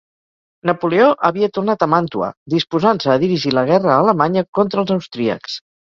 Napoleó 0.69 1.09
havia 1.27 1.49
tornat 1.57 1.85
a 1.85 1.89
Màntua, 1.95 2.29
disposant-se 2.55 3.11
a 3.17 3.19
dirigir 3.25 3.53
la 3.59 3.65
guerra 3.73 3.93
a 3.97 3.99
Alemanya 4.07 4.45
contra 4.61 4.85
els 4.87 4.95
austríacs. 4.97 5.61